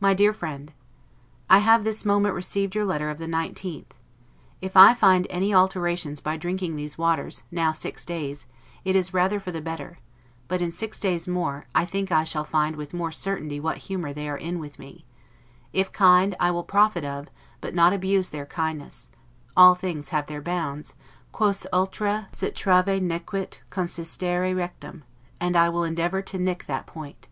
MY 0.00 0.14
DEAR 0.14 0.32
FRIEND: 0.32 0.72
I 1.50 1.58
have 1.58 1.84
this 1.84 2.06
moment 2.06 2.34
received 2.34 2.74
your 2.74 2.86
letter 2.86 3.10
of 3.10 3.18
the 3.18 3.26
19th. 3.26 3.90
If 4.62 4.74
I 4.74 4.94
find 4.94 5.26
any 5.28 5.52
alterations 5.52 6.18
by 6.18 6.38
drinking 6.38 6.76
these 6.76 6.96
waters, 6.96 7.42
now 7.50 7.70
six 7.70 8.06
days, 8.06 8.46
it 8.86 8.96
is 8.96 9.12
rather 9.12 9.38
for 9.38 9.52
the 9.52 9.60
better; 9.60 9.98
but, 10.48 10.62
in 10.62 10.70
six 10.70 10.98
days 10.98 11.28
more, 11.28 11.66
I 11.74 11.84
think 11.84 12.10
I 12.10 12.24
shall 12.24 12.42
find 12.46 12.74
with 12.74 12.94
more 12.94 13.12
certainty 13.12 13.60
what 13.60 13.76
humor 13.90 14.14
they 14.14 14.30
are 14.30 14.38
in 14.38 14.60
with 14.60 14.78
me; 14.78 15.04
if 15.74 15.92
kind, 15.92 16.34
I 16.40 16.50
will 16.50 16.64
profit 16.64 17.04
of, 17.04 17.28
but 17.60 17.74
not 17.74 17.92
abuse 17.92 18.30
their 18.30 18.46
kindness; 18.46 19.10
all 19.58 19.74
things 19.74 20.08
have 20.08 20.26
their 20.26 20.40
bounds, 20.40 20.94
'quos 21.32 21.66
ultra 21.70 22.28
citrave 22.32 23.02
nequit 23.02 23.60
consistere 23.68 24.56
rectum'; 24.56 25.02
and 25.38 25.54
I 25.54 25.68
will 25.68 25.84
endeavor 25.84 26.22
to 26.22 26.38
nick 26.38 26.64
that 26.64 26.86
point. 26.86 27.28